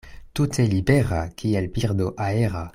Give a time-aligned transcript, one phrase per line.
[0.37, 2.67] Tute libera, kiel birdo aera.